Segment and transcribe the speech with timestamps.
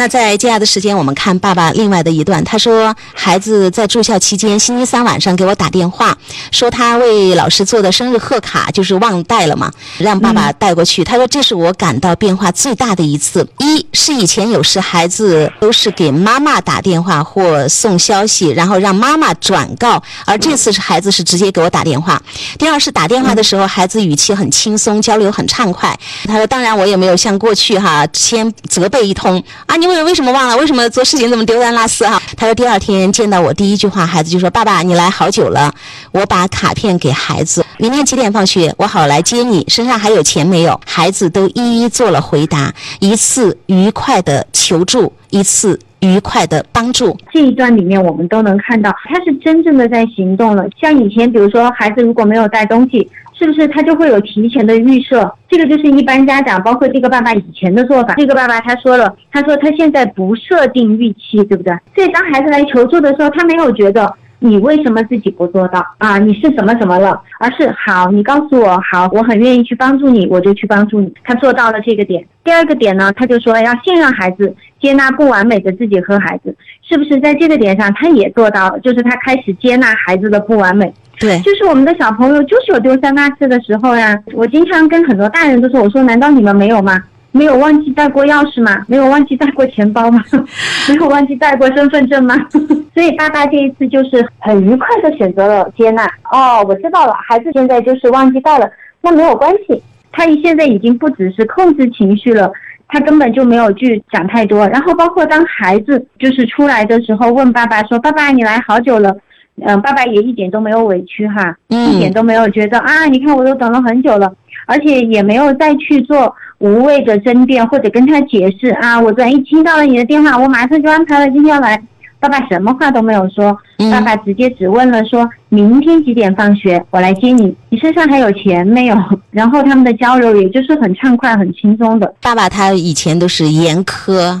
[0.00, 2.42] 那在接下来的时间，我们看爸爸另外的一段。
[2.42, 6.16] 他说，孩子在住校期间，星期三晚上给我打电话，
[6.50, 11.04] 说他为老师做的生日贺卡就是忘带了嘛，让爸爸带过去。
[11.04, 13.46] 他说，这是我感到变化最大的一次。
[13.58, 22.18] 一是以前有时孩子都是给妈妈打电话或送消息，然后让妈妈转告，而这次是孩子是直接给我打电话。
[22.56, 25.94] 第二是打电话的时候，孩子语气很轻松，交流很畅快。
[26.24, 29.89] 他说，当然我也没有像过去哈，先责备一通啊，你。
[29.90, 30.56] 为为什么忘了？
[30.56, 32.20] 为什么做事情这么丢三落四哈？
[32.36, 35.72] 他说第二天见到我第一句话，孩子就说：“爸爸，你来好久了。”
[36.12, 38.72] 我把卡片给孩子，明天几点放学？
[38.78, 39.64] 我好来接你。
[39.68, 40.80] 身上还有钱没有？
[40.86, 42.72] 孩子都一一做了回答。
[43.00, 47.16] 一次愉快的求助，一次愉快的帮助。
[47.32, 50.64] 这一段里面，我们都能看到，他是真正的在行动了。
[50.80, 53.08] 像以前，比如说孩子如果没有带东西。
[53.40, 55.34] 是不是他就会有提前的预设？
[55.48, 58.14] 这个就是一般家长，包括这个爸爸以前的做法。
[58.16, 61.74] 这个爸爸他说了，他说他现在不设定预期，对不对？
[61.94, 66.18] 所以当孩子来求助的时候，他没有觉得你为什么自己不做到啊？
[66.18, 67.18] 你是什么什么了？
[67.38, 71.10] 而是好，你告诉我好，我很愿意去帮助你，我就去帮助你。
[71.24, 72.22] 他做到了这个点。
[72.44, 76.54] 第二个点呢，他就说要信任孩子，接纳不完美的自己和孩子。
[76.86, 78.80] 是不是在这个点上他也做到了？
[78.80, 80.92] 就是他开始接纳孩子的不完美。
[81.20, 84.18] 对，就是我们的小朋友，就是有丢三落四的时候呀。
[84.32, 86.98] 我经常跟很多大人都说，我说难道你们没有吗？
[87.32, 88.82] 没有忘记带过钥匙吗？
[88.88, 90.20] 没有忘记带过钱包吗？
[90.88, 92.34] 没有忘记带过身份证吗？
[92.94, 96.04] 所以爸爸这一次就是很愉快的选择了接纳。
[96.32, 98.68] 哦，我知道了，孩子现在就是忘记带了，
[99.02, 99.80] 那没有关系。
[100.10, 102.50] 他现在已经不只是控制情绪了，
[102.88, 104.66] 他根本就没有去讲太多。
[104.68, 109.14] 然后包括当孩子就是出来的时候，问爸爸说：“爸爸，你来好久了。”
[109.64, 114.32] 嗯，爸爸也一点都没有委屈哈，一点都没有觉得啊，你看我都等了很久了，
[114.66, 119.00] 而且也没有再去做无谓的争辩或者跟他解释啊。
[119.00, 121.82] 我转一听到了你的电话，我马上就安排了今天要来。
[122.22, 123.56] 爸爸什么话都没有说，
[123.90, 127.56] 爸爸直接只问了说明天几点放学，我来接你。
[127.70, 128.96] 你身上还有钱没有？
[129.32, 132.14] 然后他们的交流也就是很畅快、很轻松的。
[132.20, 134.38] 爸爸他以前都是严苛。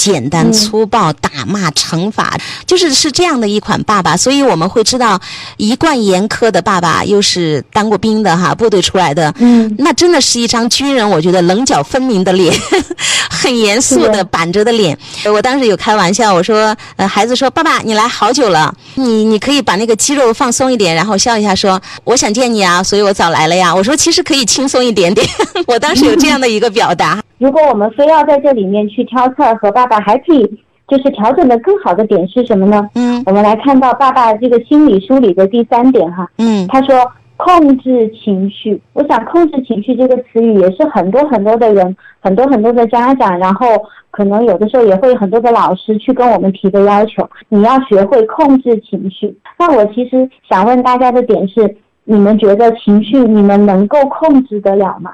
[0.00, 2.34] 简单粗暴打骂惩罚，
[2.64, 5.20] 就是是这样的一款爸爸，所以我们会知道，
[5.58, 12.50] 一贯严苛的爸爸又是当过兵的哈，部队出来的，嗯，那真的是一张军人，我觉得棱角分明的脸，
[13.28, 14.96] 很严肃的板着的脸。
[15.26, 23.74] 我当时有开玩笑，我说，呃，孩子说，爸爸你来好久了，你你可以把那个肌肉放松一点，然后笑一下说，我想见你啊，所以我早来了呀。
[23.74, 25.28] 我说其实可以轻松一点点，
[25.68, 27.22] 我当时有这样的一个表达。
[27.40, 32.86] 如果我们非要在这里面去挑刺儿，和爸爸还可以就是调整的更好的点是什么呢？
[32.94, 36.28] 嗯，我们来看到爸爸这个心理梳理的第三点哈。
[36.36, 36.94] 嗯，他说
[37.38, 38.78] 控制情绪。
[38.92, 43.66] 我想控制情绪这个词语也是很多很多的人，很多很多的家长，然后
[44.10, 49.34] 可能有的时候也会很多的老师去跟我们提的要求，你要学会控制情绪。
[49.58, 51.74] 那我其实想问大家的点是，
[52.04, 55.10] 你们觉得情绪你们能够控制得了吗？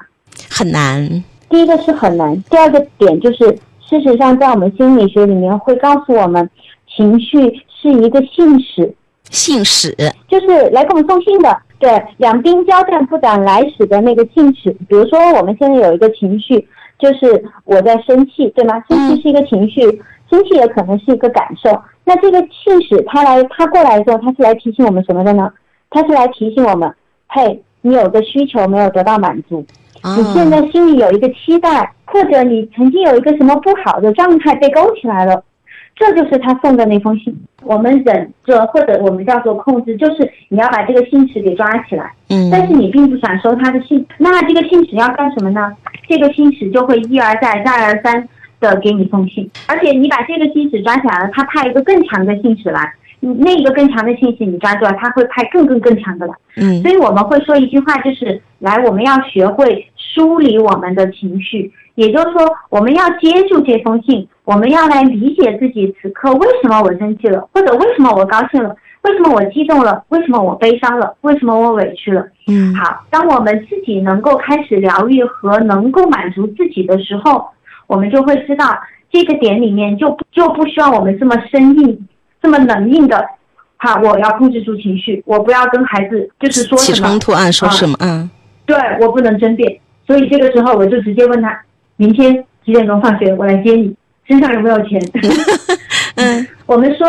[0.49, 1.23] 很难。
[1.49, 3.45] 第一个是很难，第二个点就是，
[3.79, 6.49] 事实上，在我们心理学里面会告诉我们，
[6.87, 7.37] 情绪
[7.69, 8.93] 是一个信使，
[9.29, 9.95] 信使
[10.27, 11.57] 就是来给我们送信的。
[11.79, 14.71] 对，两兵交战不斩来使的那个信使。
[14.89, 18.83] 比如说，我们现在有一个情绪，就是我在生气，对吗？
[18.89, 19.81] 生气是一个情绪，
[20.29, 21.69] 生气也可能是一个感受。
[22.03, 25.51] 那这个信使他来，他过来的时候，他是来提醒我们什么的呢？
[25.89, 26.91] 他是来提醒我们，
[27.27, 29.63] 嘿，你有个需求没有得到满足。
[30.03, 35.43] 你现在心里有一个期待，或者你曾经有一个什么不好的状态被勾起来了，
[35.95, 37.35] 这就是他送的那封信。
[37.63, 42.11] 我们忍着，或者我们叫做控制，就是你要把这个信使给抓起来。
[42.29, 42.49] 嗯。
[42.51, 45.71] 但是你并不想收他的信，那这个信使要干什么呢？
[46.07, 48.27] 这个信使就会一而再、再而三
[48.59, 52.93] 的给你送信，而且你把这个信使抓起来了，他派一个更强的信使来。
[53.19, 56.33] 那个更强的信息你抓住了，他会派更更更强的来。
[56.55, 72.25] 嗯，所以我们会说一句话，就是来，我们要学会梳理我们的情绪，也就是说，我们要接住这封信，我们要来理解自己此刻为什么我生气了，或者为什么我高兴了，为什么我激动了，为什么我悲伤了，为什么我委屈了。
[72.47, 77.45] 嗯，好，当我们自己能够开始疗愈和能够满足自己的时候，
[77.87, 78.77] 我们就会知道
[79.11, 82.07] 这个点里面就就不需要我们这么生硬。
[82.39, 83.27] 这么冷硬的，
[83.77, 87.97] 好，我要控制住情绪，我不要跟孩子就是说起冲突啊，说什么？
[87.99, 88.29] 嗯，
[88.67, 91.61] 对我不能争辩，所以这个时候我就直接问他，
[91.97, 92.33] 明天
[92.65, 93.33] 几点钟放学？
[93.35, 93.93] 我来接你，
[94.25, 94.99] 身上有没有钱？
[96.15, 97.07] 嗯， 我们说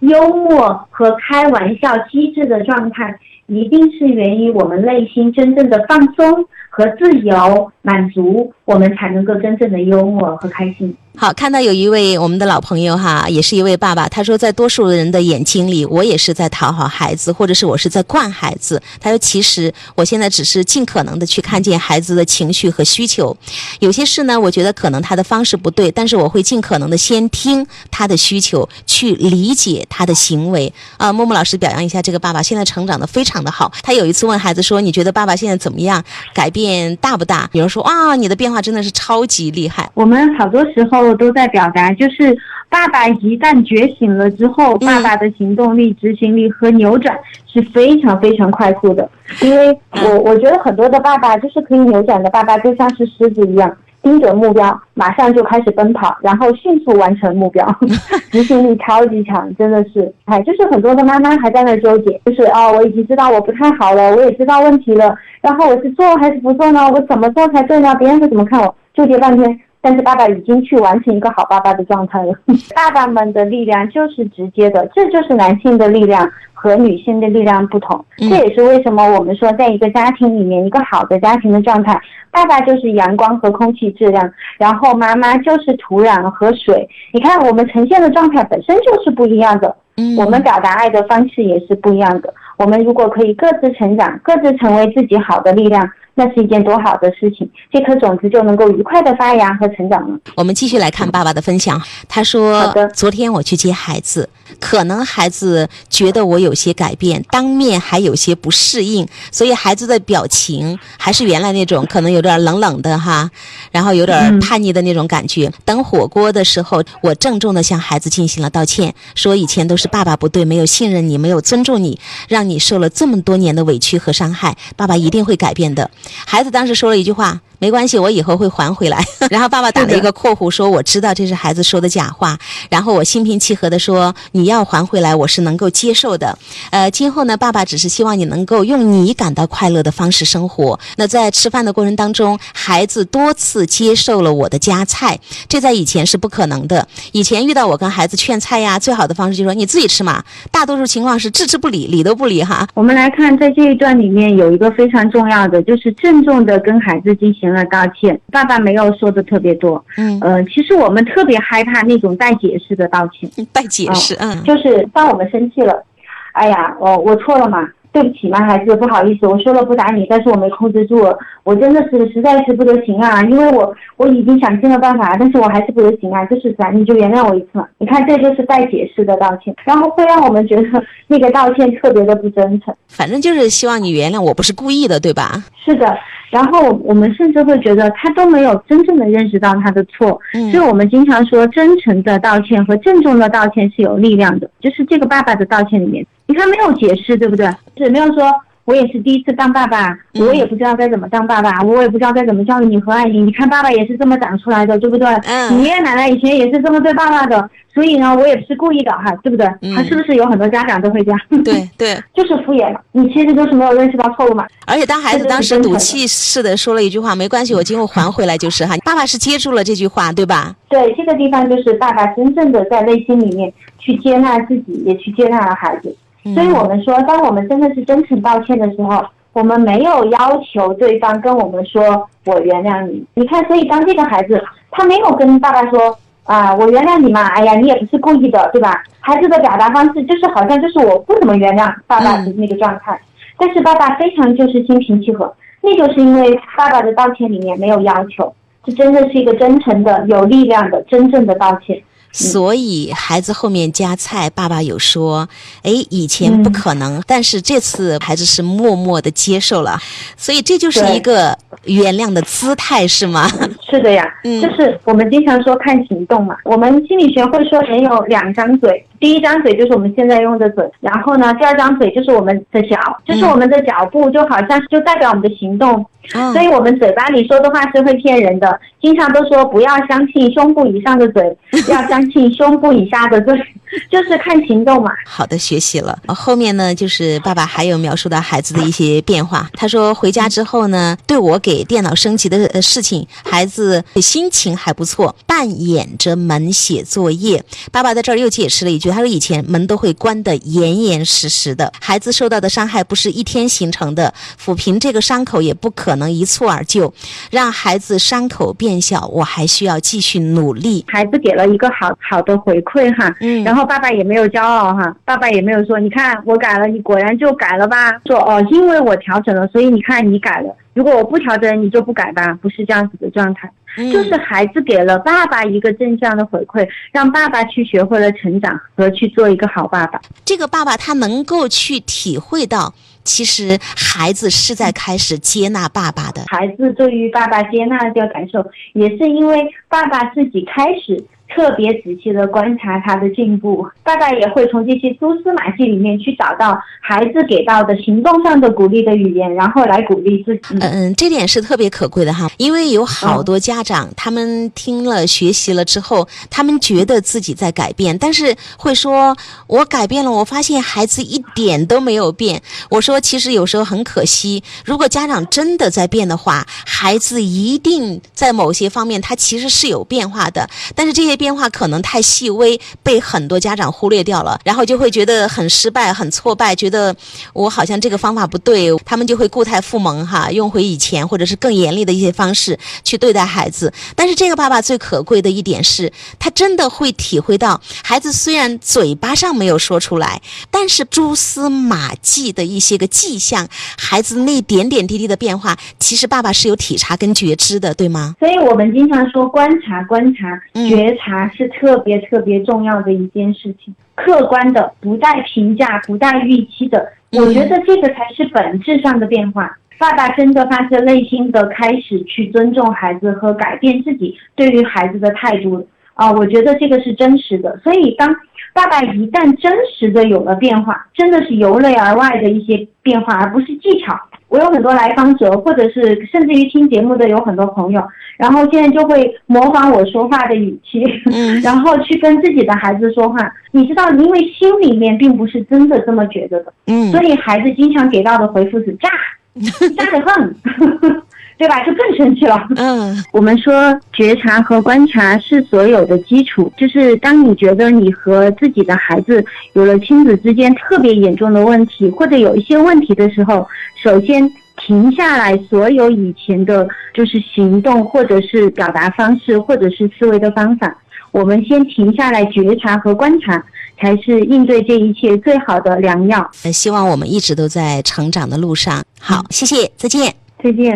[0.00, 10.94] 幽默和开玩笑机智的状态，一定是源于我们内心真正的放松和自由、满足，我们才能够真正的幽默和开心。
[11.18, 18.82] 好，看到有一位我们的老朋友哈，也是一位爸爸，他说，在多数人的眼睛里，我也是在讨好孩子，或者是我是在惯孩子。
[19.00, 23.34] 他说，其实我现在只是尽可能的去看见孩子的情绪和需求，
[23.80, 30.70] 有些事呢，我觉得可能他的方式不对，但是我会尽可能的先听他的需求，去理解他的行为。
[30.98, 33.72] 啊，默默老师表扬一下这个爸爸，现在成长的非常的好。
[33.82, 36.04] 他有一次问孩子说：“你觉得爸爸现在怎么样？
[36.34, 42.34] 改变大不大？”有人说：“啊，你的变化真的是超级厉害。”我们好多时候都在表达，就是
[42.70, 47.14] 爸爸一旦觉醒了之后，爸爸的行动力、执行力和扭转
[47.46, 49.06] 是非常非常快速的。
[49.42, 53.76] 因为我我觉得很多的爸爸就是可以扭转的爸爸，就像是狮子一样。
[54.06, 57.66] 盯准目标，马上就开始奔跑，然后迅速完成目标，
[58.30, 66.88] 执行力超级强，真的是，哎，就是很多的妈妈还在那纠结，就是哦，我已经知道我不太好了，我也知道问题了，然后我是做还是不做呢？
[66.92, 67.92] 我怎么做才对呢？
[67.96, 68.72] 别人会怎么看我？
[68.94, 69.58] 纠结半天。
[69.82, 72.32] 但是爸爸已经去完成一个好爸爸的状态了。
[72.74, 76.28] 爸爸们的力量就是直接的，这就是男性的力量
[76.66, 78.04] 和女性的力量不同。
[78.18, 81.96] 这也是为什么我们说，在一个家庭里面，一个好的家庭的状态，
[82.32, 84.28] 爸爸就是阳光和空气质量，
[84.58, 86.88] 然后妈妈就是土壤和水。
[87.12, 89.76] 你看，我们呈现的状态本身就是不一样的，
[90.18, 92.34] 我们表达爱的方式也是不一样的。
[92.56, 95.88] 我们如果可以各自成长，各自成为自己好的力量。
[96.18, 100.18] 那是一件多好的事情，这颗种子就能够愉快的发芽和成长了。
[100.34, 104.26] 我们继续来看爸爸的分享，他说：“昨天我去接孩子，
[104.58, 113.30] 可能孩子觉得我有些改变，当面还有些不适应，所以孩子的表情还是原来那种，可能有点冷冷的哈，
[113.70, 115.52] 然后有点叛逆的那种感觉。
[115.66, 125.90] 等火锅的时候，我郑重的向孩子进行了道歉，说以前都是爸爸不对，没有信任你，没有尊重你，让你受了这么多年的委屈和伤害，爸爸一定会改变的。”
[126.24, 127.40] 孩子当时说了一句话。
[127.58, 129.02] 没关系，我以后会还回来。
[129.30, 132.38] 然后爸爸打了一个括弧，说我知道这是孩子说的假话。
[132.68, 136.38] 然后我心平气和的说，你要还回来，我是能够接受的。
[136.68, 140.78] 呃，今后呢，爸爸只是希望你能够用你感到快乐的方式生活。
[140.96, 146.86] 那在吃饭的过程当中，孩子多次接受了我的夹菜，这在以前是不可能的。
[147.12, 150.22] 以前遇到我跟孩子劝菜呀，最好的方式就是说你自己吃嘛。
[150.50, 152.66] 大多数情况是置之不理，理都不理哈。
[152.74, 157.36] 我们来看，在这一段里面有一个非常重要的，就是郑重的跟孩子进行。
[157.36, 158.18] 行了，道歉。
[158.32, 165.84] 爸爸没有说的特别多，嗯，呃，其实我们特别害怕那种带解释的道歉，带解释，嗯，就是当我们生气了，
[166.32, 167.68] 哎呀，我我错了嘛。
[167.96, 171.02] 对不起嘛，孩子，不好意思，我说了不打你，但是我没控制住，
[171.44, 177.66] 我真的是实在是不得行啊，因为我我已经想尽了办法，但是我还是不得行啊，就是咱你就原谅我一次嘛。
[177.78, 180.62] 你看，这就是带解释的道歉，然后会让我们觉得
[181.06, 182.74] 那个道歉特别的不真诚。
[182.86, 185.42] 反正就是希望你原谅我，不是故意的，对吧？
[185.64, 185.86] 是的，
[186.30, 190.20] 然后我们甚至会觉得他都没有真正的认识到他的错，
[190.52, 196.04] 所以我们经常说真诚的道歉和郑重的道歉是有力量的，就是这个爸爸的道歉里面。
[196.26, 197.48] 你看没有解释，对不对？
[197.76, 198.30] 是没有说，
[198.64, 203.20] 我也是第一次当爸爸，我也不知道该怎么当爸爸，我也不知道该怎么教育你和爱你。
[203.20, 205.06] 你看爸爸也是这么长出来的，对不对？
[205.24, 205.56] 嗯。
[205.56, 209.46] 你爷爷奶奶以前也是这么对爸爸的，所以呢，我也不是故意的哈，对不对？
[209.62, 209.76] 嗯。
[209.76, 211.20] 他是不是有很多家长都会这样？
[211.44, 211.96] 对对。
[212.12, 214.44] 就是敷衍了，你其实就是没有认识到错误嘛。
[214.66, 220.56] 而且当孩子当时赌气似的说了一句话：“没关系，我今后还回来就是哈。”爸爸是接住了这句话，对吧？
[220.68, 225.94] 对，这个地方就是爸爸真正的在内心里面去接纳自己，也去接纳了孩子。
[226.34, 233.04] 所以我们说，当我们真的是真诚道歉的时候，我们没有要求对方跟我们说“我原谅你”。
[233.14, 238.82] 你看，所以当这个孩子他没有跟爸爸说“啊，我原谅你嘛”，哎呀，你也不是故意的，对吧？
[239.00, 242.98] 孩子的表达方式就是好像就是我不怎么原谅爸爸的那个状态，
[243.38, 251.80] 但是爸爸非常就是心平气和，那就是因为爸爸的道歉里面没有要求，这真的是一个真诚的、有力量的、真正的道歉。
[252.12, 255.28] 所以孩子后面夹菜，爸爸有说
[255.62, 259.78] ：“哎，以前不可能，但是这次孩子是默默的接受了，
[260.16, 263.30] 所以这就是一个原谅的姿态，是吗？”
[263.68, 266.36] 是的呀，就是我们经常说看行动嘛。
[266.44, 275.84] 我们心理学会说人有两张嘴，第一张嘴就是我们现在用的嘴，然后呢，第二张嘴就是我们的脚，就是我们的脚步，就好像就代表我们的行动。
[276.32, 281.36] 所以我们嘴巴里说的话是会骗人的，经常都说不要相信胸部以上的嘴，
[281.68, 283.34] 要相信胸部以下的嘴，
[283.90, 284.92] 就是看行动嘛。
[285.04, 285.98] 好的，学习了。
[286.06, 289.50] 后面呢，就是爸爸还有描述到孩子的一些变化。
[289.54, 297.42] 他说回家之后呢，对我给电脑升级的事情，孩子心情还不错，半掩着门写作业。
[297.72, 298.85] 爸爸在这儿又解释了一句。
[298.88, 304.12] 句，他说以前门都会关得严严实实的，孩子受到的伤害不是一天形成的，
[304.42, 306.92] 抚平这个伤口也不可能一蹴而就，
[307.30, 310.84] 让孩子伤口变小，我还需要继续努力。
[310.88, 317.92] 孩子给了一个好好的回馈哈，嗯然后爸爸也没有骄傲哈，爸爸也没有说，你看我改了，你果然就改了吧？
[318.06, 320.54] 说哦，因为我调整了，所以你看你改了。
[320.76, 322.38] 如果我不调整，你就不改吧？
[322.42, 329.98] 不是这样子的状态，嗯就是孩子给了爸爸一个正向的回馈，让爸爸去学会了成长和去做一个好爸爸。
[330.22, 336.24] 这个爸爸他能够去体会到，其实孩子是在开始接纳爸爸的。
[336.28, 341.02] 孩子对于爸爸接纳的这个感受，也是因为爸爸自己开始
[341.36, 350.56] 特别仔细的观察他的进步，爸爸也会从这些蛛丝马迹里面去找到孩子给到的行动上的鼓励的语言，然后来鼓励自己。
[350.60, 359.14] 嗯，这点是特别可贵的哈，因为有好多家长，他们听了学习了之后，他们觉得自己在改变，但是会说，
[359.46, 362.40] 我改变了，我发现孩子一点都没有变。
[362.70, 376.94] 我说，其实有时候很可惜，如果家长真的在变的话，孩子一定在某些方面他其实是有变化的，但是这些变化可能太细微，被很多家长忽略掉了，然后就会觉得很失败、很挫败，觉得
[377.32, 383.72] 我好像这个方法不对，他们就会固态复萌哈，用回以前或者是更严厉的一些方式去对待孩子。
[383.94, 398.14] 但是这个爸爸最可贵的一点是，他真的会体会到，孩子虽然嘴巴上没有说出来，但是蛛丝马迹的一些个迹象，孩子那点点滴滴的变化，其实爸爸是有体察跟觉知的，对吗？
[398.18, 409.56] 所以我们经常说观察、观察、嗯觉察是特别特别重要的一件事情，客观的、不带评价、不带预期的，嗯我觉得这个才是本质上的变化。
[409.78, 417.58] 爸爸真的发自内心的开始去尊重孩子和改变自己对于孩子的态度啊，我觉得这个是真实的。
[417.62, 418.08] 所以当
[418.54, 423.94] 爸爸一旦真实的有了变化，真的是由内而外的一些变化，而不是技巧。
[424.28, 427.82] 我有很多来访者，或者是甚至于听节目的有很多朋友，
[428.16, 431.40] 然后现在就会模仿我说话的语气，嗯。
[431.42, 433.18] 然后去跟自己的孩子说话。
[433.52, 436.90] 你知道，因为心里面并不是真的这么觉得的，嗯。
[436.90, 438.88] 所以孩子经常给到的回复是炸，
[439.76, 440.34] 炸得很，
[441.38, 441.62] 对吧？
[441.64, 442.42] 就更生气了。
[442.56, 453.46] 嗯 我们说觉察和观察是所有的基础，就是当你觉得你和自己的孩子有了亲子之间特别严重的问题，或者有一些问题的时候，
[453.82, 460.74] 首先停下来，所有以前的就是行动，或者是表达方式，或者是思维的方法，
[461.12, 463.44] 我们先停下来觉察和观察，
[463.78, 466.30] 才是应对这一切最好的良药。
[466.44, 468.82] 呃希望我们一直都在成长的路上。
[468.98, 470.14] 好，谢谢，再见。
[470.42, 470.74] 再见。